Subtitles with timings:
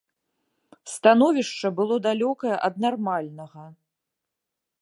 [0.93, 3.63] Становішча было далёкае ад нармальнага.